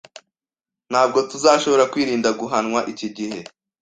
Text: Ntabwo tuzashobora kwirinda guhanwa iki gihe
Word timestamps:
Ntabwo 0.91 1.19
tuzashobora 1.29 1.89
kwirinda 1.91 2.29
guhanwa 2.41 2.79
iki 2.91 3.07
gihe 3.15 3.39